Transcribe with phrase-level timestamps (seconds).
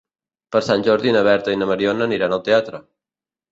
[0.55, 2.83] Per Sant Jordi na Berta i na Mariona aniran al teatre.